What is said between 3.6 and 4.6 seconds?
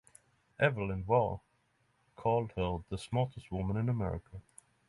in America".